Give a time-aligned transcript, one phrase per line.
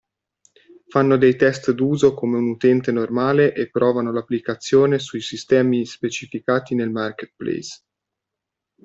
[0.87, 6.89] Fanno dei test d'uso come un utente normale e provano l'applicazione sui sistemi specificati nel
[6.89, 7.83] marketplace.